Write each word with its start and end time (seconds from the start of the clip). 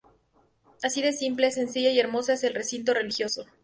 Así 0.81 1.03
de 1.03 1.13
simple, 1.13 1.51
sencilla 1.51 1.91
y 1.91 1.99
hermosa 1.99 2.33
es 2.33 2.43
el 2.43 2.55
recinto 2.55 2.95
religioso. 2.95 3.45